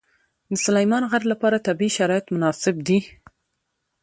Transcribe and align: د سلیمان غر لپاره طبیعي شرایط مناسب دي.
د 0.51 0.53
سلیمان 0.65 1.03
غر 1.11 1.23
لپاره 1.31 1.63
طبیعي 1.67 1.91
شرایط 1.97 2.25
مناسب 2.35 2.75
دي. 2.87 2.99